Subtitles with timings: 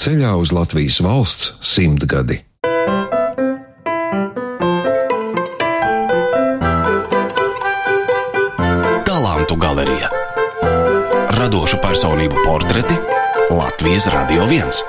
[0.00, 2.38] ceļā uz Latvijas valsts simtgadi.
[9.04, 10.08] Talantu galerija
[11.36, 12.96] Radošu personību portreti
[13.52, 14.80] Latvijas Radio 1.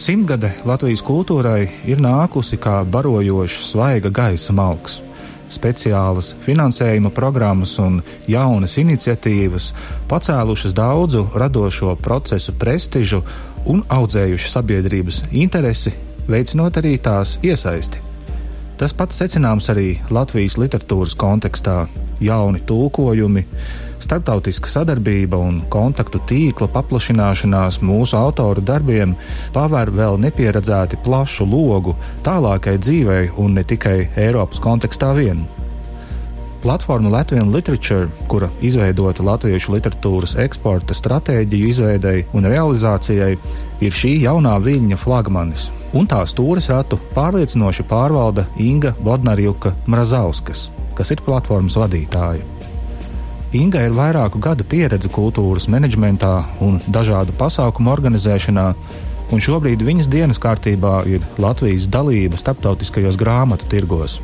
[0.00, 5.02] Simtgade Latvijas kultūrai ir nākusi kā barojošs svaiga gaisa malks.
[5.52, 7.98] Speciālas finansējuma programmas un
[8.30, 9.72] jaunas iniciatīvas
[10.08, 13.20] pacēlušas daudzu radošo procesu prestižu
[13.68, 15.92] un audzējušas sabiedrības interesi,
[16.28, 18.00] veicinot arī tās iesaisti.
[18.80, 21.86] Tas pats secināms arī Latvijas literatūras kontekstā-
[22.30, 23.44] jauni tulkojumi,
[24.04, 29.16] starptautiska sadarbība un kontaktu tīkla paplašināšanās mūsu autoru darbiem
[29.54, 35.44] paver vēl nepieredzēti plašu logu tālākai dzīvei un ne tikai Eiropas kontekstā vien.
[36.62, 43.32] Platforma Latvijas Literature, kura izveidota latviešu literatūras eksporta stratēģiju izveidei un realizācijai,
[43.82, 45.66] ir šī jaunā viļņa flagmanis,
[45.98, 52.51] un tās stūres ratu pārliecinoši pārvalda Inga Bodnarjuka Mrazauskas, kas ir platformas vadītāja.
[53.52, 56.30] Inga ir vairāku gadu pieredze kultūras menedžmentā
[56.64, 58.64] un dažādu pasākumu organizēšanā,
[59.28, 64.22] un šobrīd viņas dienas kārtībā ir Latvijas dalība starptautiskajos grāmatu tirgos.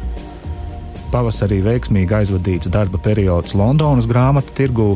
[1.12, 4.88] Pavasarī veiksmīgi aizvadīts darba periods Londonas grāmatu tirgū,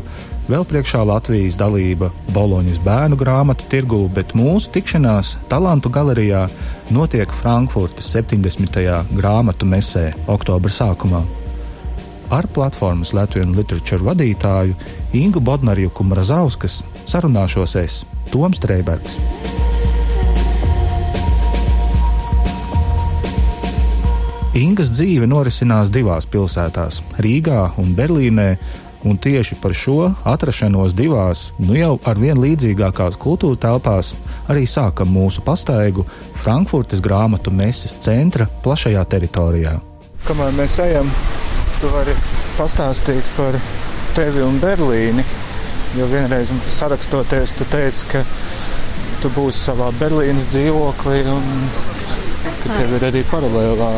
[0.48, 6.46] vēl priekšā Latvijas dalība Boloņas bērnu grāmatu tirgū, bet mūsu tikšanās Talantu galerijā
[6.88, 8.80] notiek Frankfurtes 70.
[9.12, 11.24] grāmatu mesē oktobra sākumā.
[12.32, 14.76] Ar platformas Latvijas literatūras vadītāju
[15.20, 17.96] Ingu Bodnarjuku Mrazauskas sarunāšos es,
[18.32, 19.18] Toms Streibergs.
[24.56, 28.56] Ingas dzīve norisinās divās pilsētās- Rīgā un Berlīnē,
[29.04, 34.14] un tieši par šo atrašanos divās, nu jau ar vien līdzīgākās kultūra telpās,
[34.48, 39.80] arī sākam mūsu pastaigu Frankfurtes grāmatu meses centra plašajā teritorijā.
[40.24, 41.10] Kamēr mēs ejam,
[41.82, 42.12] tu vari
[42.54, 43.56] pastāstīt par
[44.14, 45.24] tevi un Berlīni.
[45.98, 48.22] Jo vienreiz sarakstoties, tu teici, ka
[49.20, 51.50] tu būsi savā Berlīnas dzīvoklī un
[52.62, 53.90] ka tev ir arī paralēlā.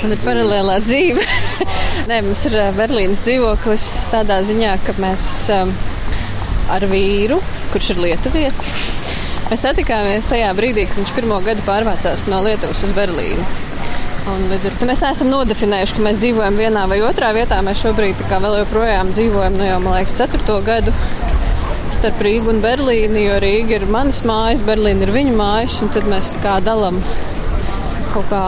[0.00, 1.28] Man ir paralēlā dzīve.
[2.08, 5.28] Nē, mums ir Berlīnas dzīvoklis tādā ziņā, ka mēs
[5.60, 5.76] um,
[6.72, 7.42] ar vīru,
[7.74, 8.82] kurš ir lietuvietis,
[9.50, 13.67] mēs satikāmies tajā brīdī, kad viņš pirmo gadu pārvācās no Lietuvas uz Berlīnu.
[14.28, 17.60] Un, līdz ar to mēs neesam nodefinējuši, ka mēs dzīvojam vienā vai otrā vietā.
[17.64, 20.92] Mēs šobrīd vēl joprojām dzīvojam, nu jau, man liekas, ceturto gadu
[21.94, 26.04] starp Rīgu un Berlīnu, jo Rīga ir manas mājas, Berlīna ir viņa mājas, un tad
[26.10, 27.00] mēs kā dalām
[28.12, 28.42] kaut kā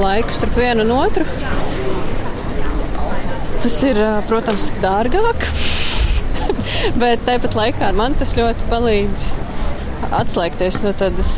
[0.00, 1.26] laiku starp vienu un otru.
[3.64, 3.98] Tas ir,
[4.30, 5.48] protams, dārgāk,
[7.02, 9.26] bet tāpat laikā man tas ļoti palīdz
[10.22, 11.32] atslēgties no tādas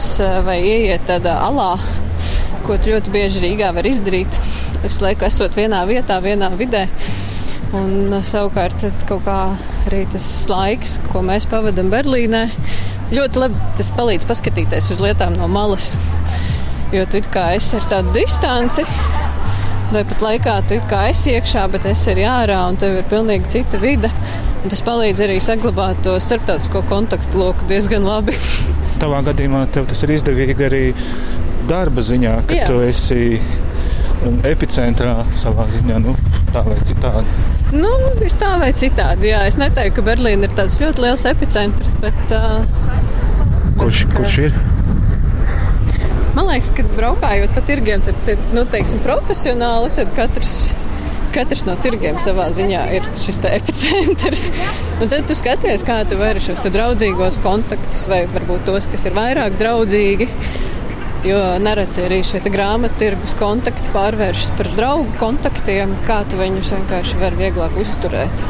[0.45, 1.73] vai ieiet tādā alā,
[2.67, 4.39] ko ļoti bieži Rīgā var izdarīt.
[4.83, 6.87] Visu laiku esot vienā vietā, vienā vidē.
[7.77, 9.39] Un ā, savukārt kaut kā
[9.89, 12.47] arī tas laiks, ko mēs pavadām Berlīnē,
[13.13, 15.91] ļoti labi tas palīdz paskatīties uz lietām no malas.
[16.95, 18.87] Jo tu kā esi ar tādu distanci,
[19.93, 23.81] tāpat laikā tu kā esi iekšā, bet esi arī ārā un tev ir pilnīgi cita
[23.83, 24.13] vide.
[24.59, 28.35] Un tas palīdz arī saglabāt to starptautisko kontaktu loku diezgan labi.
[28.99, 30.83] Tavā gadījumā tev tas ir izdevīgi arī
[31.69, 32.67] darba ziņā, ka Jā.
[32.69, 33.39] tu esi
[34.27, 36.17] um, epicentrā savā ziņā, nu,
[36.55, 37.39] tā vai citādi.
[37.77, 37.93] Nu,
[38.25, 39.29] ir tā vai citādi.
[39.33, 42.65] Jā, es neteiktu, ka Berlīna ir tāds ļoti liels epicentrs, bet uh,
[43.79, 44.57] Kurš, kurš ir?
[46.39, 50.59] man liekas, ka braukājot pa tirgiem, tad, tad nu, teiksim, profesionāli, tad katrs.
[51.29, 54.47] Katrs no tirgiem savā ziņā ir šis epicentrs.
[55.03, 59.17] Un tad tu skaties, kā tu vari šos draudzīgos kontaktus, vai varbūt tos, kas ir
[59.19, 60.31] vairāk draudzīgi.
[61.27, 66.71] Jo nereti arī šie te grāmatu tirgus kontakti pārvēršas par draugu kontaktiem, kā tu viņus
[66.77, 68.45] vienkārši vari vieglāk uzturēt.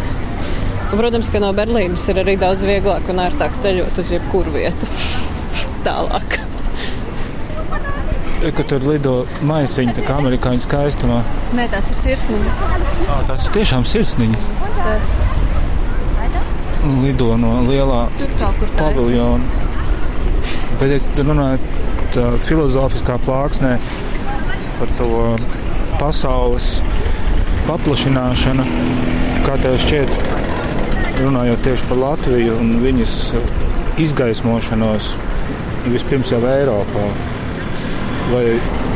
[0.88, 4.88] Un, protams, ka no Berlīnas ir arī daudz vieglāk un ērtāk ceļot uz jebkuru vietu
[5.86, 6.38] tālāk.
[8.54, 9.14] Ka tur lido
[9.48, 11.22] maisiņi, tā kā amerikāņu skaistumā.
[11.58, 12.60] Nē, tas ir sirsnīgs.
[13.10, 14.44] Ā, Tas tiešām sirsniņas.
[17.02, 18.04] Lido no lielā
[18.38, 18.52] tā.
[18.78, 19.64] paviljona.
[20.78, 21.58] Bet es runāju
[22.14, 23.76] tā filozofiskā plāksnē
[24.78, 25.08] par to
[25.98, 26.68] pasaules
[27.68, 28.66] paplašināšanu.
[29.46, 30.12] Kā tev šķiet,
[31.22, 33.14] runājot tieši par Latviju un viņas
[34.04, 35.14] izgaismošanos
[35.88, 37.08] vispirms jau Eiropā?
[38.28, 38.44] Vai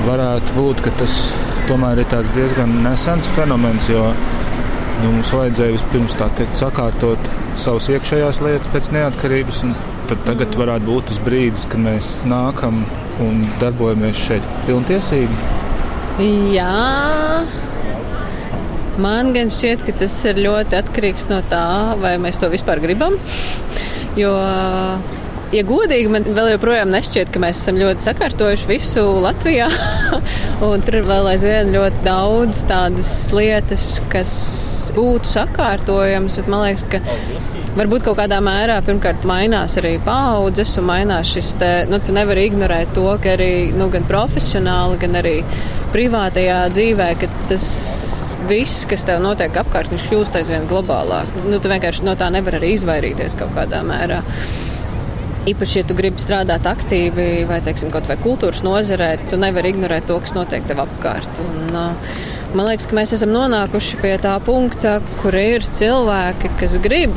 [0.07, 1.25] varētu būt, ka tas
[1.69, 4.11] tomēr ir diezgan nesens fenomens, jo
[5.03, 9.63] Nu, mums vajadzēja vispirms tā teikt, sakārtot savas iekšējās lietas pēc neatkarības,
[10.11, 12.85] tad tagad varētu būt tas brīdis, kad mēs nākam
[13.21, 15.41] un darbojamies šeit pilntiesīgi.
[16.53, 17.45] Jā,
[19.03, 21.67] man gan šķiet, ka tas ir ļoti atkarīgs no tā,
[22.01, 23.17] vai mēs to vispār gribam.
[24.17, 24.37] Jo
[25.53, 29.69] ja godīgi, man vēl joprojām nešķiet, ka mēs esam ļoti sakārtojuši visu Latvijā.
[30.87, 34.33] tur ir vēl aizvien ļoti daudz tādas lietas, kas
[34.97, 36.39] būtu sakārtojamas.
[36.41, 37.01] Bet man liekas, ka
[37.77, 41.71] varbūt kaut kādā mērā pirmkārt mainās arī paudzes un mainās šis te.
[41.91, 45.39] Nu, tu nevari ignorēt to, ka arī nu, gan profesionāli, gan arī
[45.93, 47.69] privātajā dzīvē, ka tas
[48.49, 51.31] viss, kas tev notiek apkārt, viņš kļūst aizvien globālāk.
[51.47, 54.23] Nu, tu vienkārši no tā nevar arī izvairīties kaut kādā mērā.
[55.53, 60.07] Īpaši, ja tu gribi strādāt aktīvi vai, teiksim, kaut vai kultūras nozarē, tu nevari ignorēt
[60.11, 61.41] to, kas notiek tev apkārt.
[61.43, 62.15] Un, uh,
[62.57, 67.15] man liekas, ka mēs esam nonākuši pie tā punkta, kur ir cilvēki, kas grib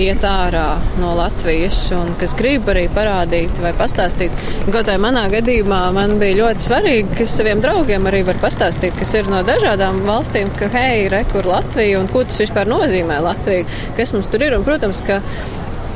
[0.00, 4.34] iet ārā no Latvijas un kas grib arī parādīt vai pastāstīt.
[4.66, 9.14] Kaut vai manā gadījumā man bija ļoti svarīgi, ka saviem draugiem arī var pastāstīt, kas
[9.18, 13.68] ir no dažādām valstīm, ka hei, re, kur Latvija un ko tas vispār nozīmē Latvija,
[13.98, 14.58] kas mums tur ir.
[14.58, 15.20] Un, protams, ka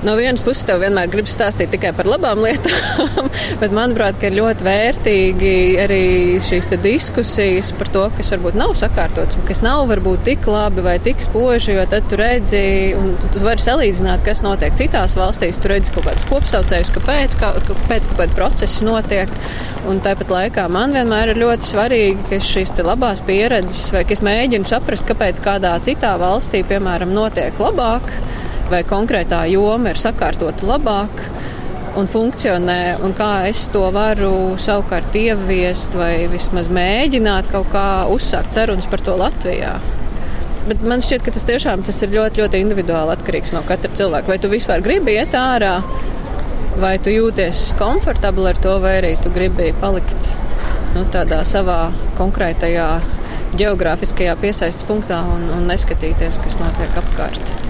[0.06, 3.26] No vienas puses, tev vienmēr gribas stāstīt tikai par labām lietām,
[3.62, 6.02] bet manuprāt, ir ļoti vērtīgi arī
[6.44, 11.22] šīs diskusijas par to, kas varbūt nav sakārtots kas nav varbūt tik labi vai tik
[11.24, 12.62] spoži, jo tad tu redzi,
[12.94, 15.58] un tu, tu vari salīdzināt, kas notiek citās valstīs.
[15.58, 19.34] Tu redzi kaut kādus kopsaucējus, kāpēc, kā, kāpēc kaut kādi procesi notiek.
[19.90, 24.22] Un tāpat laikā man vienmēr ir ļoti svarīgi, ka šīs labās pieredzes, vai ka es
[24.22, 28.12] mēģinu saprast, kāpēc kādā citā valstī, piemēram, notiek labāk
[28.70, 31.22] vai konkrētā joma ir sakārtota labāk
[31.98, 38.54] un funkcionē, un kā es to varu savukārt ieviest vai vismaz mēģināt kaut kā uzsākt
[38.54, 39.78] sarunas par to Latvijā.
[40.68, 44.28] Bet man šķiet, ka tas tiešām tas ir ļoti, ļoti individuāli atkarīgs no katra cilvēka.
[44.28, 45.78] Vai tu vispār gribi iet ārā,
[46.78, 50.34] vai tu jūties komfortabli ar to, vai arī tu gribi palikt
[50.94, 51.88] nu, tādā savā
[52.20, 52.90] konkrētajā
[53.58, 57.67] geogrāfiskajā piesaistes punktā un, un neskatīties, kas notiek apkārt.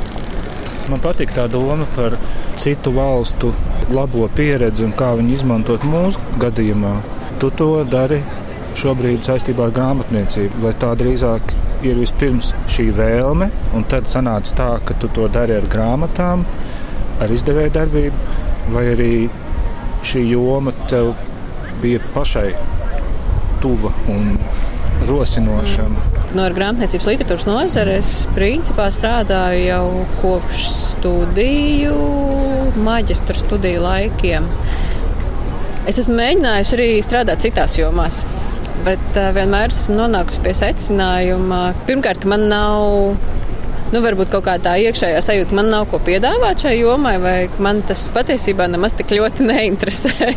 [0.88, 2.16] Man patīk tā doma par
[2.60, 3.52] citu valstu
[3.92, 6.94] labo pieredzi un kā viņi izmantot mūsu gadījumā.
[7.42, 8.22] Tu to dari
[8.78, 11.52] šobrīd saistībā ar grāmatniecību, vai tā drīzāk
[11.86, 16.44] ir vispirms šī vēlme, un tad sanāca tā, ka tu to dari ar grāmatām,
[17.22, 18.38] ar izdevēju darbību,
[18.74, 19.12] vai arī
[20.08, 21.12] šī joma tev
[21.82, 22.50] bija pašai
[23.62, 24.36] tuva un
[25.10, 25.88] rosinoša.
[25.88, 26.07] Mm.
[26.36, 29.84] No ar grāmatniecības literatūras nozares principā strādāju jau
[30.18, 31.94] kopš studiju,
[32.84, 34.48] maģistra studiju laikiem.
[35.88, 38.20] Es esmu mēģinājusi arī strādāt citās jomās,
[38.84, 43.16] bet uh, vienmēr esmu nonākusi pie secinājuma, pirmkārt, man nav
[43.92, 47.80] nu, varbūt kaut kā tā iekšējā sajūta, man nav ko piedāvāt šai jomai, vai man
[47.88, 50.32] tas patiesībā nemaz tik ļoti neinteresē.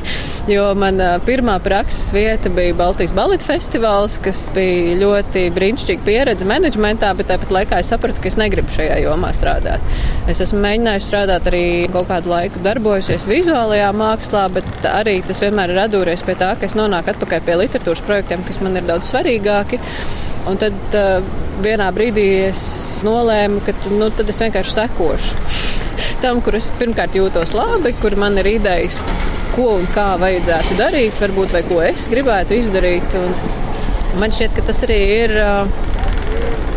[0.52, 7.12] Jo mana pirmā prakses vieta bija Baltijas baleta festivāls, kas bija ļoti brīnišķīga pieredze menedžmentā,
[7.18, 9.84] bet tāpat laikā es sapratu, ka es negribu šajā jomā strādāt.
[10.32, 11.64] Es esmu mēģinājusi strādāt arī
[11.94, 16.70] kaut kādu laiku, darbojusies vizuālajā mākslā, bet arī tas vienmēr ir radūries pie tā, ka
[16.70, 19.82] es nonāku atpakaļ pie literatūras projektiem, kas man ir daudz svarīgāki.
[20.50, 21.22] Un tad uh,
[21.62, 22.64] vienā brīdī es
[23.06, 25.60] nolēmu, ka nu, es vienkārši sekošu
[26.22, 29.00] tam, kur es pirmkārt jūtos labi, kur man ir idejas,
[29.56, 33.16] ko un kā vajadzētu darīt, varbūt vai ko es gribētu izdarīt.
[33.18, 33.34] Un
[34.22, 35.40] man šķiet, ka tas arī ir.
[35.42, 35.90] Uh,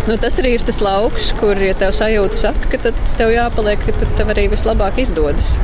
[0.04, 3.94] Nu, tas arī ir tas lauks, kur, ja tev sajūta saka, ka tev jāpaliek, ka
[3.96, 5.54] tur tev arī vislabāk izdodas.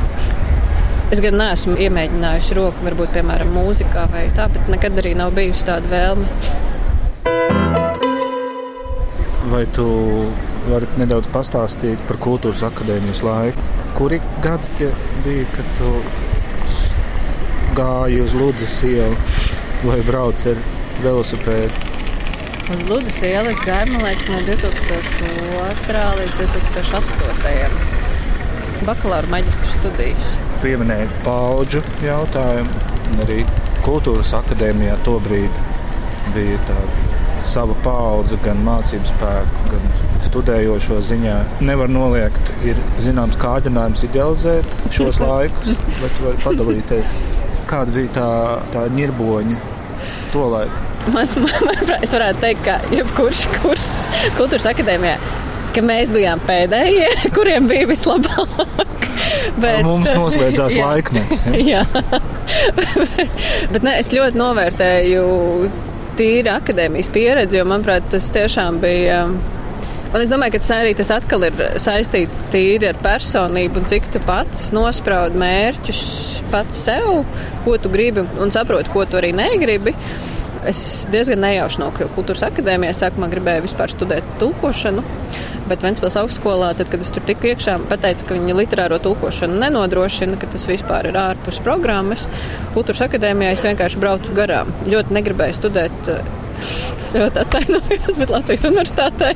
[1.13, 5.67] Es gan neesmu iemēģinājusi roku, varbūt, piemēram, mūzikā vai tā, bet nekad arī nav bijusi
[5.67, 6.70] tāda vēlme.
[9.51, 9.83] Vai tu
[10.69, 13.65] vari nedaudz pastāstīt par kultūras akadēmijas laiku?
[13.97, 14.87] Kuri gadi tie
[15.25, 15.89] bija, kad tu
[17.75, 19.17] gāji uz Ludus ielu
[19.83, 20.63] vai brauc ar
[21.03, 21.91] velosipēdu?
[22.71, 26.07] Uz Ludus ielas gāja, liekas, no 2002.
[26.21, 27.75] līdz 2008.
[28.87, 30.35] bakalaura maģistra studijas.
[30.63, 33.43] Pieminēja paudžu jautājumu, un arī
[33.83, 35.65] kultūras akadēmijā tobrīd
[36.31, 37.10] bija tāda
[37.47, 39.89] sava paudze, gan mācību spēku, gan
[40.27, 41.37] studējošo ziņā.
[41.65, 47.19] Nevar noliegt, ir zināms kārdinājums idealizēt šos laikus, bet var padalīties.
[47.71, 48.31] Kāda bija tā,
[48.73, 49.59] tā ņirboņa
[50.33, 50.87] to laiku?
[51.11, 53.87] Man, man, man, es varētu teikt, ka jebkurš kurs
[54.37, 55.15] kultūras akadēmijā,
[55.73, 59.07] ka mēs bijām pēdējie, kuriem bija vislabāk.
[59.61, 61.41] Bet, mums noslēdzās laikmets.
[61.57, 61.81] Ja.
[61.81, 62.19] jā,
[63.73, 65.25] bet ne, es ļoti novērtēju
[66.19, 69.23] tīra akadēmijas pieredze, jo, manuprāt, tas tiešām bija.
[70.11, 74.09] Un es domāju, ka tas arī tas atkal ir saistīts tīri ar personību un cik
[74.11, 76.01] tu pats nospraud mērķus
[76.51, 77.21] pats sev,
[77.63, 79.95] ko tu gribi un saproti, ko tu arī negribi.
[80.69, 82.93] Es diezgan nejauši nokļuvu kultūras akadēmijā.
[82.93, 85.01] Sākumā gribēju vispār studēt tulkošanu,
[85.69, 90.37] bet Ventspils augstskolā, tad, kad es tur tiku iekšā, pateica, ka viņi literāro tulkošanu nenodrošina,
[90.41, 92.27] ka tas vispār ir ārpus programmas.
[92.75, 94.69] Kultūras akadēmijā es vienkārši braucu garām.
[94.91, 96.13] Ļoti negribēju studēt
[97.01, 99.31] Es ļoti atvainojos, bet Latvijas universitātē.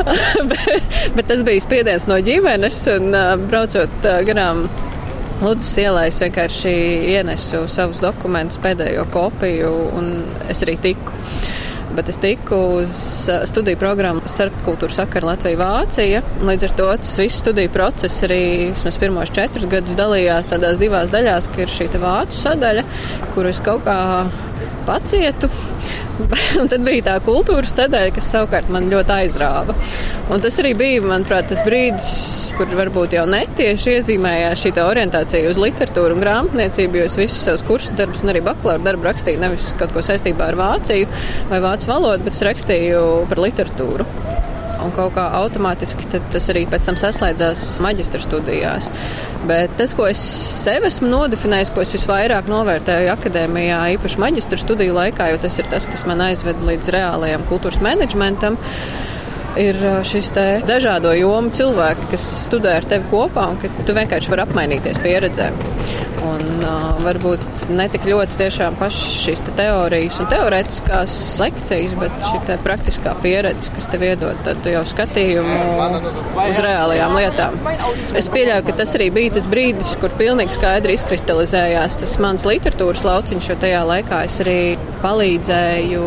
[0.50, 3.14] bet, bet tas bija spiediens no ģimenes un
[3.46, 4.64] braucot garām.
[5.42, 6.72] Lūdzu, ielai es vienkārši
[7.16, 10.10] ienesu savus dokumentus, pēdējo kopiju, un
[10.52, 11.18] es arī tiku.
[11.94, 13.00] Bet es tiku uz
[13.50, 16.22] studiju programmu starpkultūras sakara Latvija-Vācija.
[16.46, 18.40] Līdz ar to tas viss studiju process arī
[18.72, 22.86] vismaz pirmos četrus gadus dalījās tādās divās daļās, ka ir šī vācu sadaļa,
[23.34, 23.98] kuru es kaut kā
[24.86, 25.50] pacietu.
[26.60, 29.74] Un tad bija tā kultūras sēdēja, kas savukārt man ļoti aizrāva.
[30.32, 32.12] Un tas arī bija, manuprāt, tas brīdis,
[32.58, 37.66] kur varbūt jau netieši iezīmējās šī orientācija uz literatūru un grāmatniecību, jo es visus savus
[37.66, 41.10] kursus darbus un arī bakalaura darbu rakstīju nevis kaut ko saistībā ar Vāciju
[41.50, 44.08] vai vācu valodu, bet es rakstīju par literatūru
[44.82, 48.90] un kaut kā automātiski tas arī pēc tam saslēdzās maģistra studijās.
[49.48, 50.20] Bet tas, ko es
[50.64, 55.68] sev esmu nodefinējis, ko es visvairāk novērtēju akadēmijā, īpaši maģistra studiju laikā, jo tas ir
[55.72, 58.58] tas, kas man aizved līdz reālajam kultūras menedžmentam
[59.60, 60.32] ir šis
[60.66, 65.58] dažādo jomu cilvēki, kas studē ar tevi kopā un ka tu vienkārši vari apmainīties pieredzēm.
[66.24, 72.28] Un uh, varbūt ne tik ļoti tiešām pašas šīs te teorijas un teorētiskās lekcijas, bet
[72.28, 75.58] šī praktiskā pieredze, kas tev iedod tādu jau skatījumu
[76.44, 77.58] uz reālajām lietām.
[78.18, 83.04] Es pieļauju, ka tas arī bija tas brīdis, kur pilnīgi skaidri izkristalizējās tas mans literatūras
[83.06, 84.60] lauciņš, jo tajā laikā es arī
[85.04, 86.06] palīdzēju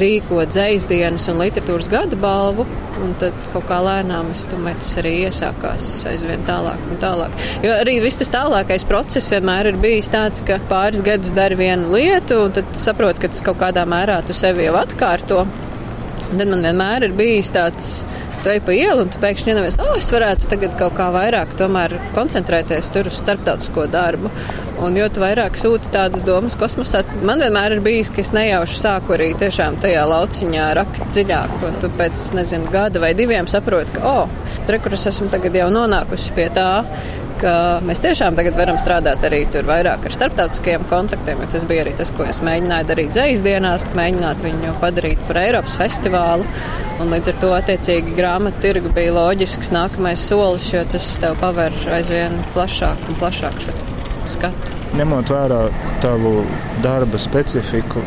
[0.00, 2.66] rīkot dzīslu dienas un literatūras gada balvu.
[3.04, 7.34] Un tad kaut kā lēnām es domāju, tas arī iesākās aizvien tālāk un tālāk.
[7.64, 11.90] Jo arī viss tas tālākais process vienmēr ir bijis tāds, ka pāris gadus dari vienu
[11.94, 15.42] lietu, un tad saproti, ka tas kaut kādā mērā tu sevi jau atkārto.
[16.30, 17.96] Un tad man vienmēr ir bijis tāds
[18.44, 21.54] tu ej pa ielu un tu pēkšņi iedomājies, oh, es varētu tagad kaut kā vairāk
[22.14, 24.32] koncentrēties tur uz starptautisko darbu.
[24.84, 29.14] Un jo vairāk sūti tādas domas kosmosā, man vienmēr ir bijis, ka es nejauši sāku
[29.16, 31.54] arī tiešām tajā lauciņā rakt dziļāk.
[31.68, 35.56] Un tu pēc, nezinu, gada vai diviem saproti, ka, oh, tur, kur es esmu tagad
[35.56, 36.68] jau nonākusi pie tā,
[37.44, 41.42] ka mēs tiešām tagad varam strādāt arī tur vairāk ar starptautiskajiem kontaktiem.
[41.52, 45.76] Tas bija arī tas, ko es mēģināju darīt dzīs dienās, mēģināt viņu padarīt par Eiropas
[45.80, 46.48] festivālu.
[47.02, 51.74] Un līdz ar to attiecīgi grāmatu tirgu bija loģisks nākamais solis, jo tas tev paver
[51.96, 53.74] aizvien plašāk un plašāk šo
[54.30, 54.78] skatu.
[54.94, 55.64] Ņemot vērā
[56.04, 56.36] tavu
[56.84, 58.04] darba specifiku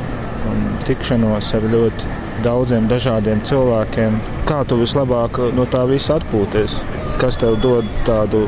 [0.48, 2.16] un tikšanos ar ļoti
[2.46, 4.18] daudziem dažādiem cilvēkiem,
[4.48, 6.78] kā tu vislabāk no tā visa atpūties?
[7.22, 8.46] Kas tev dod tādu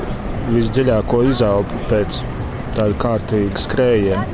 [0.54, 2.22] visdziļāko izelpu pēc
[2.78, 4.26] tāda kārtīga skrējiena.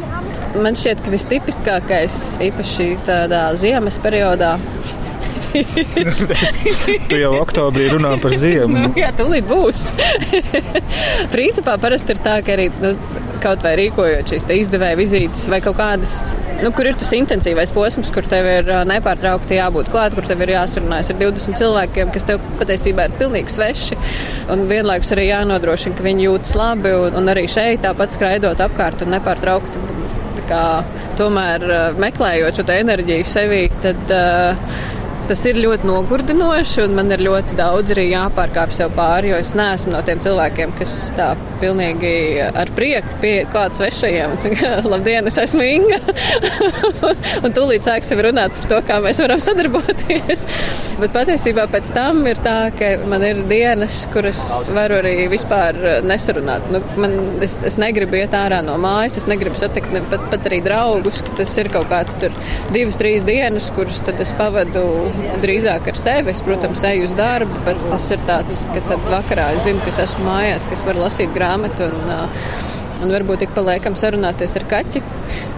[0.64, 4.54] Man šķiet, ka vistipiskākais, īpaši tādā ziemas periodā,
[7.10, 8.88] tu jau oktobrī runā par ziemu.
[8.88, 9.86] Nu, jā, tūlīt būs.
[11.36, 12.94] Principā parasti ir tā, ka arī nu,
[13.44, 16.16] kaut vai rīkojot šīs izdevēja vizītes vai kaut kādas,
[16.64, 20.56] nu, kur ir tas intensīvais posms, kur tev ir nepārtraukti jābūt klāt, kur tev ir
[20.56, 24.00] jāsarunājas ar 20 cilvēkiem, kas tev patiesībā ir pilnīgi sveši.
[24.54, 29.06] Un vienlaikus arī jānodrošina, ka viņi jūtas labi un, un arī šeit tāpat skraidot apkārt
[29.06, 29.84] un nepārtraukti.
[30.46, 30.66] Kā,
[31.18, 31.64] tomēr
[31.98, 34.76] meklējot šo enerģiju sevī, tad uh,
[35.26, 39.56] Tas ir ļoti nogurdinoši, un man ir ļoti daudz arī jāpārkāpj sev pāri, jo es
[39.58, 42.12] neesmu no tiem cilvēkiem, kas tā pilnīgi
[42.46, 44.36] ar prieku pie klāt svešajiem.
[44.94, 45.98] Labdien, es esmu Inga!
[47.46, 50.46] un tūlīt sāksim runāt par to, kā mēs varam sadarboties.
[51.02, 54.44] Bet patiesībā pēc tam ir tā, ka man ir dienas, kuras
[54.78, 56.70] varu arī vispār nesarunāt.
[56.70, 60.46] Nu, man, es, es negribu iet ārā no mājas, es negribu satikt ne, pat, pat
[60.52, 61.26] arī draugus.
[61.34, 62.38] Tas ir kaut kāds tur
[62.78, 64.86] divas, trīs dienas, kuras tad es pavadu
[65.44, 66.36] drīzāk ar sevi.
[66.36, 69.94] Es, protams, eju uz darbu, bet tas ir tāds, ka tad vakarā es zinu, ka
[69.94, 71.92] es esmu mājās, ka es varu lasīt grāmatu.
[71.92, 72.16] Un,
[73.04, 75.02] Un varbūt ik pa laikam sarunāties ar kaķi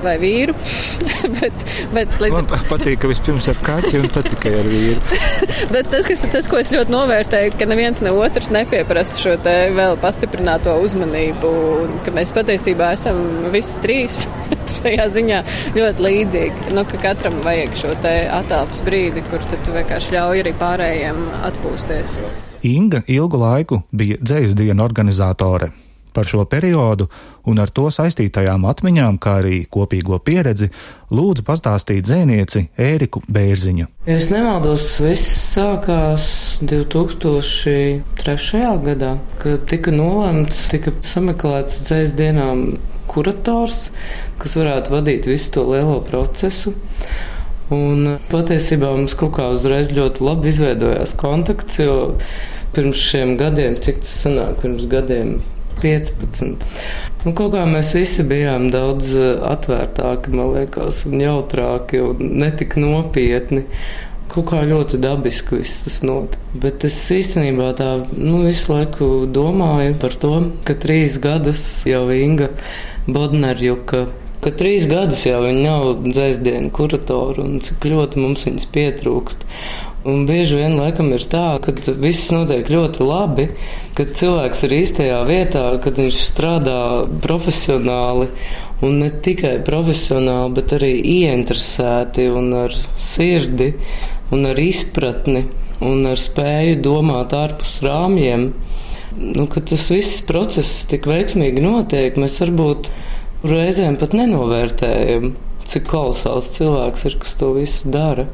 [0.02, 0.56] vai vīru.
[1.38, 2.34] bet, bet, līdz...
[2.34, 5.20] Man patīk, ka vispirms ar kaķi un tad tikai ar vīru.
[5.76, 9.56] bet tas, kas, tas, ko es ļoti novērtēju, ka neviens ne otrs nepieprasa šo te
[9.78, 11.54] vēl pastiprināto uzmanību.
[11.86, 13.22] Un ka mēs patiesībā esam
[13.54, 14.26] visi trīs
[14.80, 15.40] šajā ziņā
[15.78, 16.76] ļoti līdzīgi.
[16.78, 22.20] Nu, ka katram vajag šo te attēlpas brīdi, kur tu vienkārši ļauj arī pārējiem atpūsties.
[22.68, 25.72] Inga ilgu laiku bija dzējas dienu organizatore.
[26.18, 27.06] Par šo periodu
[27.46, 30.72] un ar to saistītajām atmiņām, kā arī kopīgo pieredzi,
[31.14, 33.86] lūdzu pastāstīt dzēnieci Ēriku Bērziņu.
[34.08, 36.24] Ja es nemaldos, viss sākās
[36.66, 38.64] 2003.
[38.88, 39.12] gadā,
[39.44, 43.92] kad tika nolemts, tika sameklēts dzēs dienām kurators,
[44.42, 46.74] kas varētu vadīt visu to lielo procesu.
[47.78, 52.18] Un patiesībā mums kaut kā uzreiz ļoti labi izveidojās kontakts, jo
[52.74, 55.38] pirms šiem gadiem, cik tas sanāk, pirms gadiem
[55.82, 56.66] 15.
[57.26, 62.78] Nu, kaut kā mēs visi bijām daudz eh, atvērtāki, man liekas, un jautrāki un netik
[62.82, 63.66] nopietni.
[64.28, 66.60] Kaut kā ļoti dabiski viss tas notika.
[66.62, 70.34] Bet es īstenībā tā nu, visu laiku domāju par to,
[70.68, 72.52] ka trīs gadus jau Inga
[73.08, 74.08] Bodnerjuka
[74.48, 79.46] ka trīs gadus jau viņi nav dzēsdienu kuratori un cik ļoti mums viņas pietrūkst.
[80.08, 83.50] Un bieži vien laikam ir tā, ka viss notiek ļoti labi,
[83.98, 86.80] kad cilvēks ir īstajā vietā, kad viņš strādā
[87.26, 88.30] profesionāli.
[88.88, 93.74] Un ne tikai profesionāli, bet arī ieinteresēti un ar sirdi
[94.32, 95.44] un ar izpratni
[95.84, 98.48] un ar spēju domāt ārpus rāmjiem.
[99.18, 102.92] Nu, kad tas viss process tik veiksmīgi notiek, mēs varbūt
[103.44, 105.34] reizēm pat nenovērtējam,
[105.68, 108.28] cik kolosāls cilvēks ir, kas to visu dara.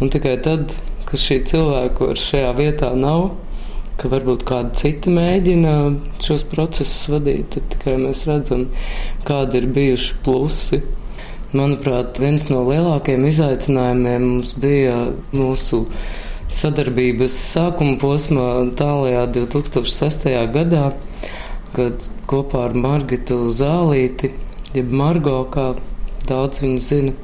[0.00, 0.76] Un tikai tad,
[1.10, 3.32] ka šī cilvēka vairs šajā vietā nav,
[3.98, 5.74] ka varbūt kāda cita mēģina
[6.22, 8.68] šos procesus vadīt, tad tikai mēs redzam,
[9.28, 10.80] kādi ir bijuši plusi.
[11.50, 14.96] Manuprāt, viens no lielākajiem izaicinājumiem mums bija
[15.34, 15.82] mūsu
[16.50, 18.46] sadarbības sākuma posmā
[18.78, 20.30] tālajā 2006.
[20.54, 20.86] gadā,
[21.74, 24.30] kad kopā ar Margitu Zālīti,
[24.78, 25.72] jeb Margo, kā
[26.30, 27.14] daudz viņu zina,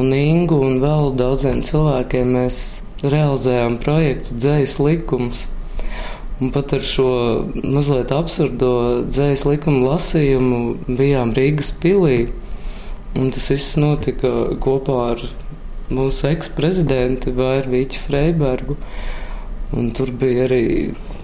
[0.00, 2.62] un Ingu un vēl daudziem cilvēkiem mēs
[3.02, 5.46] realizējām projektu Dzējas likums.
[6.40, 7.10] Un pat ar šo
[7.60, 8.72] mazliet absurdo
[9.04, 12.30] dzējas likumu lasījumu bijām Rīgas pilī.
[13.18, 14.30] Un tas viss notika
[14.62, 15.24] kopā ar
[15.92, 18.78] mūsu eksprezidentu Vairvīķu Freibergu.
[19.76, 20.64] Un tur bija arī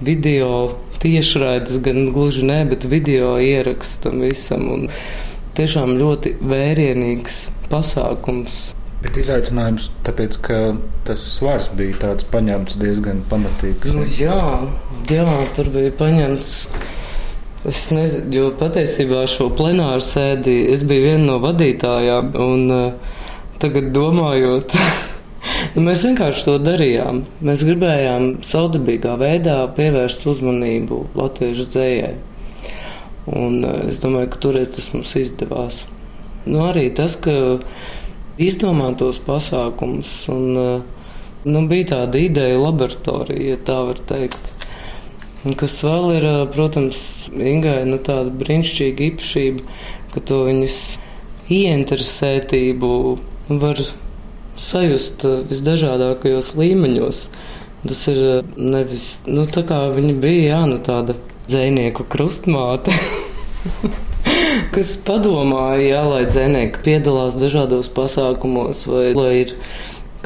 [0.05, 4.69] video tiešraides, gan gluži ne, bet video ieraksts tam visam.
[4.75, 4.89] Un
[5.57, 8.67] tiešām ļoti vērienīgs pasākums.
[9.07, 10.57] Bet izaicinājums, tāpēc, ka
[11.07, 13.93] tas svars bija tāds paņemts diezgan pamatīgs.
[13.95, 14.39] Nu, jā,
[15.07, 16.55] jā, tur bija paņemts.
[17.71, 23.13] Es nezinu, jo patiesībā šo plenāru sēdi es biju viena no vadītājām, un uh,
[23.63, 24.75] tagad domājot,
[25.77, 27.23] nu, mēs vienkārši to darījām.
[27.47, 32.17] Mēs gribējām saudabīgā veidā pievērst uzmanību latviešu dzējai.
[33.39, 35.85] Un uh, es domāju, ka toreiz tas mums izdevās.
[36.43, 37.37] Nu, arī tas, ka
[38.43, 40.13] izdomāt tos pasākumus.
[40.33, 40.83] Un, eh,
[41.45, 44.53] nu, bija tāda ideja laboratorija, ja tā var teikt.
[45.47, 49.61] Un kas vēl ir, eh, protams, Ingai nu, tāda brīnišķīga īpašība,
[50.13, 50.99] ka to viņas
[51.51, 53.19] ieinteresētību
[53.49, 53.77] var
[54.57, 57.29] sajust eh, visdažādākajos līmeņos.
[57.87, 61.15] Tas ir nevis, nu, tā kā viņa bija, jā, nu, tāda
[61.47, 62.93] dzēnieku krustmāte.
[64.77, 69.55] kas padomāja, jā, lai dzinēji piedalās dažādos pasākumos, vai lai ir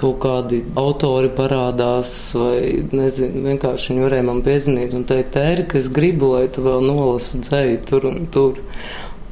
[0.00, 5.90] kaut kādi autori parādās, vai nezinu, vienkārši viņi varēja man piezinīt un teikt, Ērika, es
[5.92, 8.60] gribu, lai tu vēl nolasi dzēju tur un tur.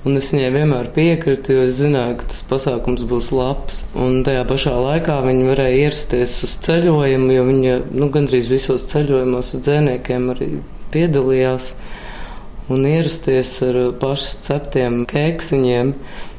[0.07, 3.83] Un es viņai vienmēr piekritu, jo es zināju, ka tas pasākums būs labs.
[3.98, 9.57] Un tajā pašā laikā viņi varēja ierasties uz ceļojumu, jo viņa nu, gandrīz visos ceļojumos
[9.57, 10.50] ar dzēniekiem arī
[10.94, 11.72] piedalījās
[12.72, 15.92] un ierasties ar pašas ceptiem kēksiņiem,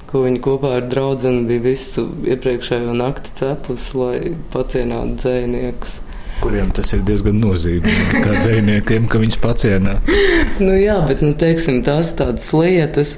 [0.09, 5.99] ko viņi kopā ar draugu bija visu iepriekšējo nakti cepus, lai pacienātu dzēniekus.
[6.39, 9.95] Kuriem tas ir diezgan nozīmīgi, kā dzīsniekiem, ka viņas pacienā.
[10.65, 13.17] nu, jā, bet nu, teiksim, tās tādas lietas,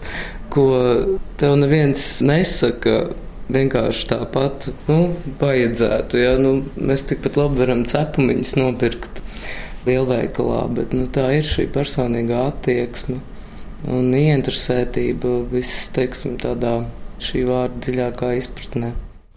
[0.52, 0.70] ko
[1.42, 3.04] tev neviens nesaka.
[3.52, 5.10] Vienkārši tāpat nu,
[5.42, 6.20] vajadzētu.
[6.22, 6.38] Ja?
[6.40, 9.21] Nu, mēs tikpat labi varam cepumiņus nopirkt
[9.88, 13.20] lielveikalā, bet nu, tā ir šī personīgā attieksme
[13.90, 16.82] un ieinteresētība viss, teiksim, tādā
[17.22, 18.92] šī vārda dziļākā izpratnē.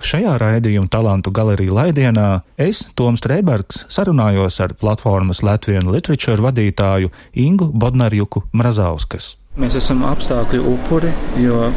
[0.05, 2.27] Šajā raidījuma talantu galerija laidienā
[2.61, 9.35] es, Toms Trēbergs, sarunājos ar platformas Latvijas literatūras vadītāju Ingu Bodnarjuku Mrazauskas.
[9.57, 11.71] Mēs esam apstākļu upuri, jo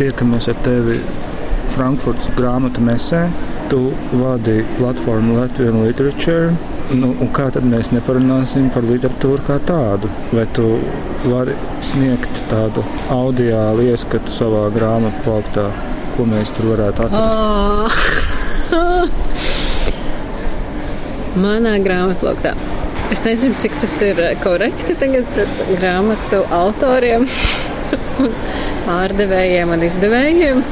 [0.00, 0.96] tiekamies ar tevi
[1.80, 3.24] Frankfurtas grāmatu mesē.
[3.72, 3.80] Tu
[4.20, 10.08] vadi platformu Latvijas literatūra Nu, kā tad mēs neparunāsim par literatūru kā tādu?
[10.34, 10.64] Vai tu
[11.22, 11.54] vari
[11.86, 12.82] sniegt tādu
[13.14, 15.68] audiālu ieskatu savā grāmatu plauktā,
[16.16, 17.38] ko mēs tur varētu atrast?
[18.74, 18.90] Oh.
[21.44, 22.56] Manā grāmatā.
[23.14, 27.22] Es nezinu, cik tas ir korekti tagad pret grāmatu autoriem,
[28.90, 30.62] pārdevējiem un izdevējiem.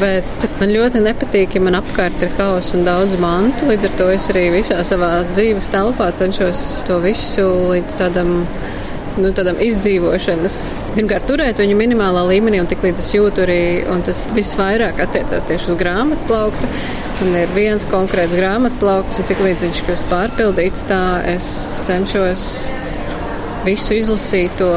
[0.00, 3.68] Bet man ļoti nepatīk, ja man apkārt ir haoss un daudz mantu.
[3.68, 8.38] Līdz ar to es arī visā savā dzīves telpā cenšos to visu līdz tādam
[9.20, 10.58] nu, tādam izdzīvošanas,
[10.94, 13.62] pirmkārt, turēt viņu minimālā līmenī, un tik līdz es jūtu arī,
[13.92, 16.70] un tas visvairāk attiecās tieši uz grāmatu plauktu.
[17.20, 21.02] Man ir viens konkrēts grāmatu plaukts, un tik līdz viņš kļūst pārpildīts, tā
[21.34, 21.50] es
[21.84, 22.46] cenšos
[23.66, 24.72] visu izlasīt to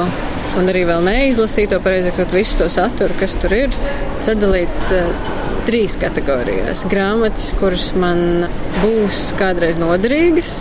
[0.55, 3.75] un arī vēl neizlasīto, pareizāk sakot, visu to saturu, kas tur ir,
[4.23, 5.33] sadalīt uh,
[5.67, 6.85] trīs kategorijās.
[6.91, 8.45] Grāmatas, kuras man
[8.83, 10.59] būs kādreiz noderīgas,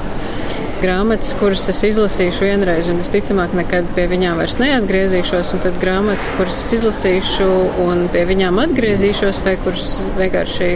[0.85, 6.29] grāmatas, kuras es izlasīšu vienreiz, un visticamāk, nekad pie viņām vairs neatgriezīšos, un tad grāmatas,
[6.39, 7.49] kuras es izlasīšu
[7.85, 10.73] un pie viņām atgriezīšos, vai kuras vienkārši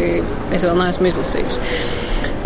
[0.56, 1.72] es vēl neesmu izlasījusi.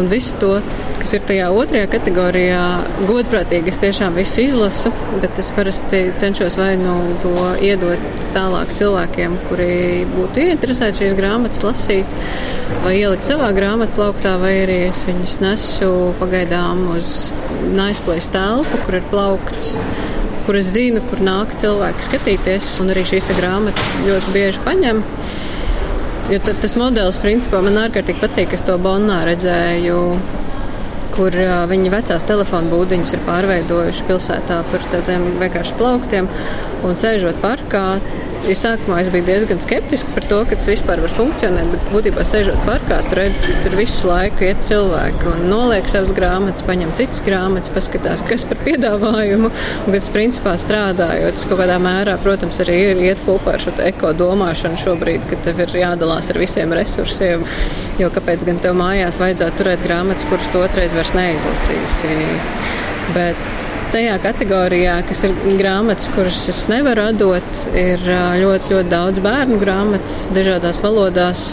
[0.01, 0.57] Un visu to
[1.03, 2.63] kas ir tajā otrajā kategorijā,
[3.09, 7.33] godprātīgi es tiešām visu izlasu, bet es parasti cenšos vai nu to
[7.65, 9.73] iedot tālāk cilvēkiem, kuri
[10.13, 12.17] būtu ieinteresēti šīs grāmatas lasīt,
[12.85, 15.91] vai ielikt savā grāmatu plauktā, vai arī es viņus nesu
[16.23, 17.33] pagaidām uz
[17.75, 19.75] naizplēs telpu, kur ir plaukts
[20.47, 25.03] kur es zinu, kur nāk cilvēki skatīties, un arī šīs grāmatas ļoti bieži paņem.
[26.31, 28.55] Jo tas modelis, principā, man ārkārtīgi patīk.
[28.55, 29.99] Es to Bonnā redzēju
[31.13, 36.29] kur uh, viņi vecās telefonu būdiņas ir pārveidojuši pilsētā par tādiem vienkārši plauktiem.
[36.87, 37.87] Un sēžot parkā,
[38.49, 42.25] ja sākumā es biju diezgan skeptiski par to, ka tas vispār var funkcionēt, bet būtībā
[42.27, 46.93] sēžot parkā, tur redz, ka tur visu laiku iet cilvēki un noliek savas grāmatas, paņem
[46.99, 49.53] citas grāmatas, paskatās, kas par piedāvājumu,
[49.87, 51.39] un kas principā strādājot.
[51.39, 55.39] Tas kaut kādā mērā, protams, arī ir iet kopā ar šo eko domāšanu šobrīd, ka
[55.47, 57.47] tev ir jādalās ar visiem resursiem,
[58.03, 62.17] jo kāpēc gan tev mājās vajadzētu turēt grāmatas, kuras tu otrais vairs neizlasīsi.
[63.13, 63.62] Bet
[63.93, 68.01] tajā kategorijā, kas ir grāmatas, kuras es nevaru atdot, ir
[68.41, 71.53] ļoti, ļoti daudz bērnu grāmatas dažādās valodās.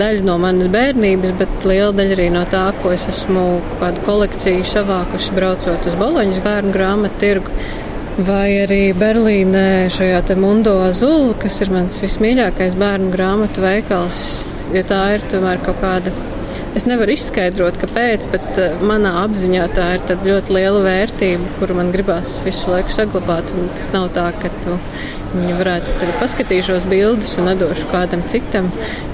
[0.00, 3.44] Daļa no manas bērnības, bet liela daļa arī no tā, ko es esmu
[3.82, 7.56] kādu kolekciju savākuši braucot uz Boloņas bērnu grāmatu tirgu.
[8.24, 14.18] Vai arī Berlīnē šajā te Mundo Azul, kas ir mans vismīļākais bērnu grāmatu veikals,
[14.72, 16.12] ja tā ir tomēr kaut kāda
[16.78, 21.92] Es nevaru izskaidrot, kāpēc, bet uh, manā apziņā tā ir ļoti liela vērtība, kuru man
[21.92, 23.52] gribās visu laiku saglabāt.
[23.76, 24.78] Tas nav tā, ka tu
[25.32, 28.66] Viņa varētu tagad paskatīšos bildes un atdošu kādam citam,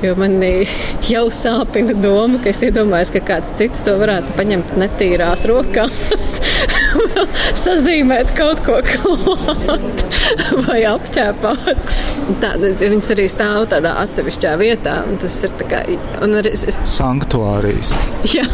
[0.02, 0.40] jo man
[1.12, 6.26] jau sāpina doma, ka es iedomājos, ka kāds cits to varētu paņemt netīrās rokās,
[7.64, 10.04] sazīmēt kaut ko klāt
[10.66, 11.94] vai apķēpāt.
[12.42, 14.98] Tā, viņas arī stāv tādā atsevišķā vietā.
[15.22, 15.82] Tas ir kā,
[16.22, 17.92] arī, es, sanktuārijas.
[18.36, 18.46] Jā.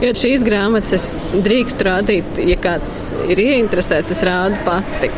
[0.00, 1.06] Jo šīs grāmatas es
[1.44, 5.10] drīkstu rādīt, ja kāds ir ieinteresēts, es rādu pati.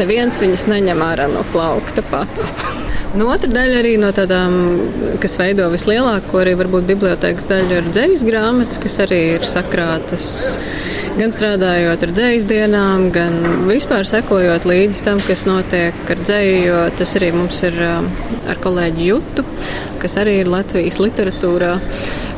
[0.00, 2.52] Neviens viņas neņem ārā no plaukta pats.
[3.12, 4.54] Un otra daļa arī no tādām,
[5.20, 10.30] kas veido vislielāko, arī varbūt bibliotēkas daļa ir dzīslas grāmatas, kas arī ir sakrātas.
[11.12, 13.34] Gan strādājot ar dzīslu dienām, gan
[13.68, 18.08] vispār sekojot līdzi tam, kas notiek ar dzīslu, jo tas arī mums ir um,
[18.48, 19.44] ar kolēģi Jutu,
[20.00, 21.74] kas arī ir Latvijas literatūrā.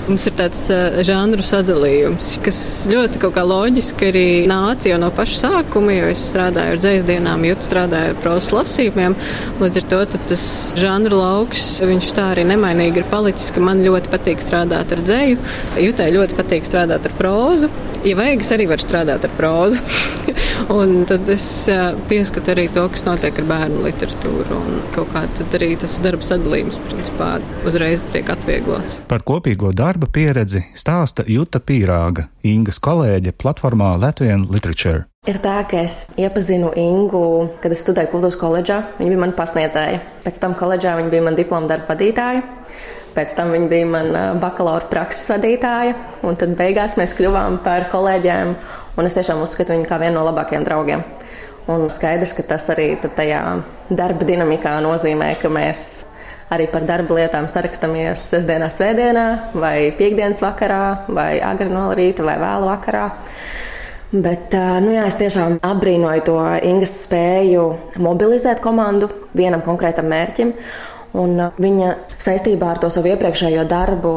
[0.04, 2.58] Mums ir tāds uh, žanru sadalījums, kas
[2.90, 7.46] ļoti kaut kā loģiski arī nāca jau no paša sākuma, jo es strādāju ar dzēsdienām,
[7.48, 9.16] jūtu strādāju ar prozas lasījumiem.
[9.62, 10.44] Līdz ar to tas
[10.76, 15.40] žanru lauks, viņš tā arī nemainīgi ir palicis, ka man ļoti patīk strādāt ar dzēju,
[15.86, 17.72] jūtai ļoti patīk strādāt ar prozu.
[18.04, 19.80] Ja vajag, es arī varu strādāt ar prózu.
[20.74, 21.46] un tad es
[22.10, 24.58] pieskatu arī to, kas notiek ar bērnu literatūru.
[24.58, 27.30] Un kaut kā tad arī tas darba sadalījums principā
[27.68, 28.98] uzreiz tiek atvieglots.
[29.10, 35.04] Par kopīgo darba pieredzi stāsta Juta Pīrāga, Ingas kolēģe platformā Latvijas Literature.
[35.24, 37.24] Ir tā, ka es iepazinu Ingu,
[37.62, 38.82] kad es studēju kultūras koledžā.
[38.98, 40.02] Viņa bija mana pasniedzēja.
[40.26, 42.42] Pēc tam koledžā viņa bija mana diploma darba vadītāja.
[43.14, 45.94] Pēc tam viņa bija mana bakalaura prakses vadītāja,
[46.26, 48.56] un tad beigās mēs kļuvām par kolēģiem.
[49.02, 51.00] Es tiešām uzskatu viņu par vienu no labākajiem draugiem.
[51.66, 53.40] Un skaidrs, ka tas arī tajā
[53.90, 56.04] darba dinamikā nozīmē, ka mēs
[56.52, 59.26] arī par darba lietām sarakstamies sestdienā, svētdienā,
[59.56, 63.06] vai piekdienas vakarā, vai agri no rīta, vai vēlu vakarā.
[64.14, 64.54] Bet
[64.84, 67.64] nu jā, es tiešām apbrīnoju to Ingas spēju
[67.98, 70.52] mobilizēt komandu vienam konkrētam mērķim.
[71.14, 74.14] Un uh, viņa saistībā ar to savu iepriekšējo darbu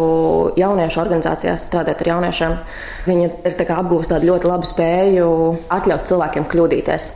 [0.57, 2.57] jauniešu organizācijās, strādājot ar jauniešiem,
[3.05, 5.29] viņa ir tā apgūst tādu ļoti labu spēju
[5.77, 7.09] atļaut cilvēkiem kļūdīties.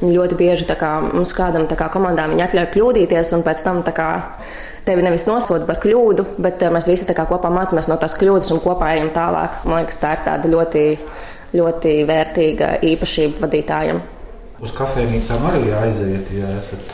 [0.00, 4.10] Viņa ļoti bieži kā, mums kādam kā, komandā atļauj kļūdīties, un pēc tam kā,
[4.86, 8.64] tevi nevis nosoda par kļūdu, bet uh, mēs visi kopā mācāmies no tās kļūdas un
[8.64, 9.62] kopā ejam tālāk.
[9.64, 10.86] Man liekas, tā ir tāda ļoti
[11.56, 14.00] ļoti vērtīga īpašība vadītājam.
[14.60, 16.92] Uz kafejnīcām arī aiziet, ja esat,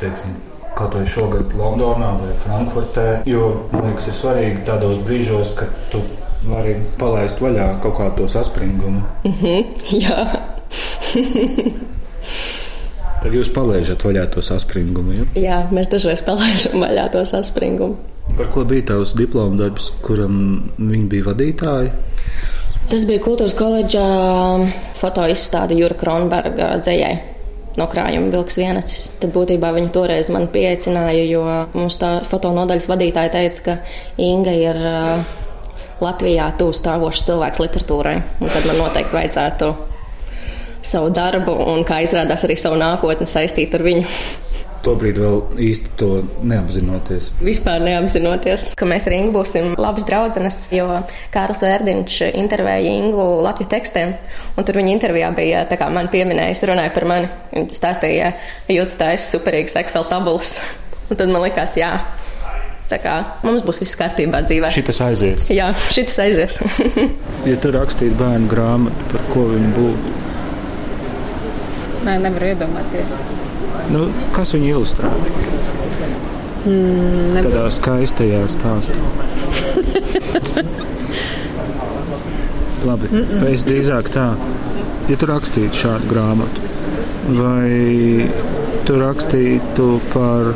[0.00, 0.34] teiksim,
[0.78, 3.06] kaut vai šogad Londonā vai Frankfurtē.
[3.28, 6.02] Jo man liekas, ir svarīgi tādos brīžos, kad tu
[6.48, 9.02] vari palaist vaļā kaut kādu to saspringumu.
[9.24, 9.64] Mm -hmm,
[10.04, 10.18] jā.
[13.24, 15.12] Tad jūs palaižat vaļā to saspringumu.
[15.12, 15.24] Ja?
[15.34, 17.96] Jā, mēs dažreiz palaižam vaļā to saspringumu.
[18.36, 21.90] Par ko bija tavs diploma darbs, kuram viņi bija vadītāji?
[22.90, 24.08] Tas bija kultūras koledžā
[24.94, 27.33] fotoizstāde Jura Kronberga dzējai.
[27.74, 29.06] No krājuma vilks vienacis.
[29.18, 31.42] Tad būtībā viņi toreiz man pieaicināja, jo
[31.74, 34.78] mums tā fotonodaļas vadītāja teica, ka Inga ir
[36.04, 38.14] Latvijā tuvu stāvošs cilvēks literatūrai.
[38.44, 39.72] Tad man noteikti vajadzētu
[40.84, 44.06] savu darbu un, kā izrādās, arī savu nākotni saistīt ar viņu.
[44.84, 46.08] Tobrīd vēl īsti to
[46.44, 47.30] neapzinoties.
[47.44, 50.88] Vispār neapzinoties, ka mēs ar Ingu būsim labas draudzenes, jo
[51.34, 54.12] Kārls Vērdiņš intervēja Ingu Latviju tekstiem,
[54.58, 57.30] un tur viņa intervijā bija tā kā man pieminējis, runāja par mani.
[57.54, 58.34] Viņa stāstīja,
[58.72, 60.58] jūtas tā es superīgs Excel tabulas.
[61.10, 61.90] Un tad man likās, jā,
[62.84, 64.68] Tā kā mums būs viss kārtībā dzīvē.
[64.74, 65.46] Šis aizies.
[65.52, 66.58] Jā, šis aizies.
[67.48, 70.12] ja tu rakstītu bērnu grāmatu, par ko viņi būtu?
[72.04, 73.16] Nē, nevaru iedomāties.
[73.92, 75.10] Nu, kas viņu ilustrē?
[76.64, 77.50] Mm, nebūs.
[77.50, 79.00] Tādā skaistajā stāstā.
[82.88, 83.46] Labi, mm -mm.
[83.52, 84.26] es drīzāk tā,
[85.08, 86.60] ja tu rakstītu šādu grāmatu,
[87.40, 88.28] vai
[88.84, 90.52] tu rakstītu par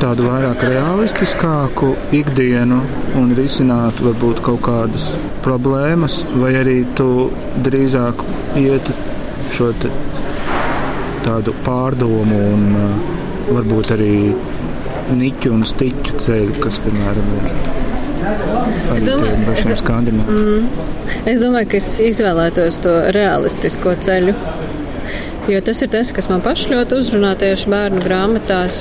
[0.00, 2.80] tādu vairāk realistiskāku ikdienu
[3.16, 5.10] un risinātu varbūt kaut kādas
[5.44, 7.30] problēmas, vai arī tu
[7.64, 8.24] drīzāk
[8.60, 8.92] ietu
[9.56, 9.72] šo
[11.26, 13.16] tādu pārdomu un uh,
[13.50, 14.14] varbūt arī
[15.16, 17.50] niķu un stiķu ceļu, kas, piemēram, ir.
[18.96, 20.64] Es domāju, es, mm,
[21.30, 24.34] es domāju, ka es izvēlētos to realistisko ceļu.
[25.46, 28.80] Jo tas ir tas, kas man pašai ļoti uzrunā tieši bērnu grāmatās.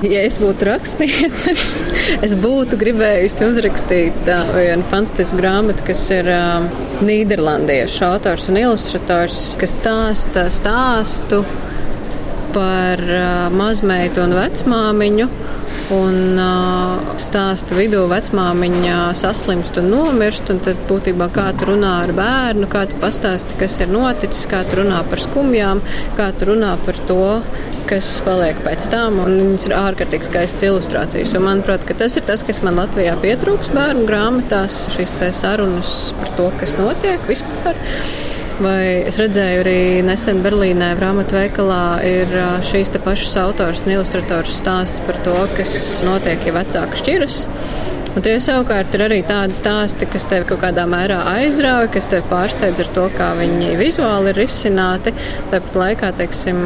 [0.00, 1.52] Ja es būtu rakstniece,
[2.24, 6.64] es būtu gribējusi uzrakstīt uh, vienu fantastisku grāmatu, kas ir uh,
[7.04, 11.42] Nīderlandiešu autors un ilustrators, kas stāsta stāstu
[12.54, 15.28] par uh, mazmeitu un vecmāmiņu
[15.94, 22.12] un uh, stāsta vidū vecmāmiņa saslimst un nomirst, un tad būtībā kā tu runā ar
[22.16, 25.82] bērnu, kā tu pastāsti, kas ir noticis, kā tu runā par skumjām,
[26.18, 27.20] kā tu runā par to,
[27.90, 31.34] kas paliek pēc tam, viņas ir ārkārtīgi skaistas ilustrācijas.
[31.38, 36.50] Un, manuprāt, tas ir tas, kas man Latvijā pietrūks bērnu grāmatās, šīs sarunas par to,
[36.62, 37.78] kas notiek vispār.
[38.60, 42.34] Vai es redzēju arī nesen Berlīnē grāmatu veikalā ir
[42.68, 45.72] šīs te pašas autors un ilustrators stāsts par to, kas
[46.04, 47.38] notiek, ja vecāki šķiras.
[48.10, 52.26] Un tie savukārt ir arī tādi stāsti, kas tevi kaut kādā mērā aizrauja, kas tevi
[52.28, 55.14] pārsteidz ar to, kā viņi vizuāli ir izsināti.
[55.54, 56.60] Tāpat laikā, teiksim,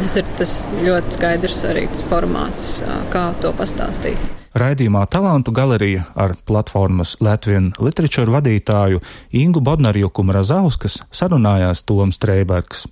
[0.00, 2.80] tas ir tas ļoti skaidrs arī formāts,
[3.14, 4.45] kā to pastāstīt.
[4.56, 9.02] Raidījumā Talantu galerija ar platformas Latvijas literatūru vadītāju
[9.36, 12.86] Ingu Bodnarjuku Mrazauskas sarunājās Toms Streibergs.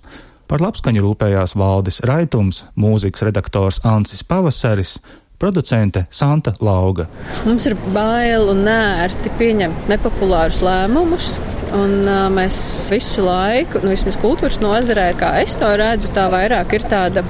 [0.45, 4.99] Par labskaņu rūpējās Valdis Raitums, mūzikas redaktors Ancis Pavasaris,
[5.41, 7.07] producente Santa Lauga.
[7.47, 11.39] Mums ir bail un nērti pieņemt nepopulārus lēmumus.
[11.75, 12.59] Un, uh, mēs
[12.93, 17.25] visu laiku, nu, vismaz kultūras nozarē, kā es to redzu, tā vairāk ir tāda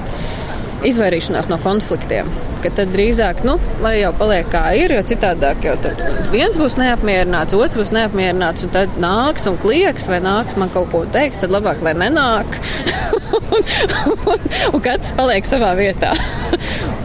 [0.90, 2.30] izvairīšanās no konfliktiem.
[2.66, 5.76] Tad drīzāk, nu, lai jau paliek kā ir, jo citādāk jau
[6.32, 10.90] viens būs neapmierināts, otrs būs neapmierināts, un tad nāks un klieks, vai nāks man kaut
[10.90, 12.58] ko teiks, tad labāk, lai nenāk.
[13.36, 16.14] Un, un, katrs paliek savā vietā.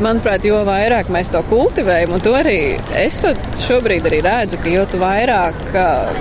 [0.00, 2.56] Manuprāt, jo vairāk mēs to kultivējam, un to arī
[2.96, 3.34] es to
[3.66, 5.60] šobrīd arī redzu, ka jo vairāk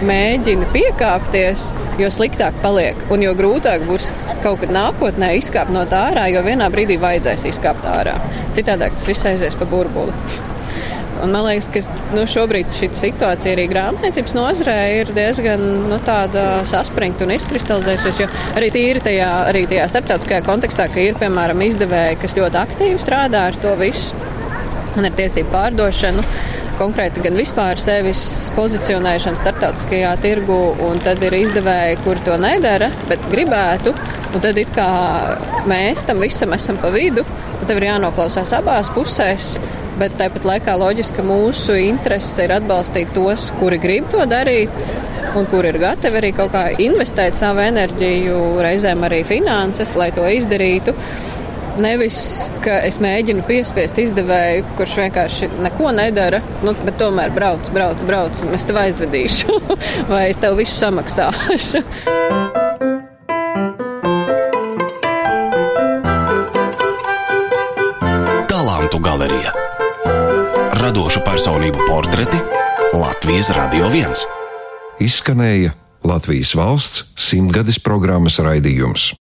[0.05, 1.69] mēģini piekāpties,
[2.01, 4.11] jo sliktāk paliek, un jo grūtāk būs
[4.43, 8.19] kaut kad nākotnē izkāpt no tā ārā, jo vienā brīdī vajadzēs izkāpt ārā.
[8.55, 10.15] Citādāk tas viss aizies pa burbuli.
[11.19, 11.81] Un man liekas, ka
[12.15, 15.99] nu, šobrīd šī situācija arī grāmatniecības nozarē ir diezgan nu,
[16.69, 18.21] saspringta un izkristalizējusies.
[18.23, 23.03] Jo arī tīri tajā, arī tajā starptautiskajā kontekstā, ka ir piemēram izdevēji, kas ļoti aktīvi
[23.03, 24.15] strādā ar to visu
[24.97, 26.23] un ar tiesību pārdošanu.
[26.79, 28.21] Konkrēti, gan vispār sevis
[28.55, 33.91] pozicionēšanu starptautiskajā tirgu, un tad ir izdevēji, kur to nedara, bet gribētu.
[34.29, 34.87] Un tad it kā
[35.67, 37.25] mēs tam visam esam pa vidu,
[37.59, 39.57] un tev ir jānoklausās abās pusēs
[39.99, 44.75] bet tāpat laikā loģiski mūsu interese ir atbalstīt tos, kuri grib to darīt.
[45.37, 50.25] Un kur ir gatavi arī kaut kā investēt savu enerģiju, reizēm arī finanses, lai to
[50.25, 50.95] izdarītu.
[51.79, 58.03] Nevis, ka es mēģinu piespiest izdevēju, kurš vienkārši neko nedara, nu, bet tomēr brauc, brauc,
[58.09, 59.61] brauc, un es tev aizvedīšu,
[60.11, 61.85] vai es tev visu samaksāšu.
[70.99, 72.35] vadošu personību portreti
[72.91, 74.19] Latvijas Radio 1.
[74.99, 75.71] Izskanēja
[76.03, 79.13] Latvijas valsts simtgades programmas raidījums.